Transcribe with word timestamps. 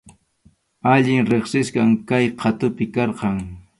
Allin 0.93 1.23
riqsisqam 1.33 1.91
kay 2.13 2.25
qhatupi 2.41 2.85
karqan. 2.97 3.37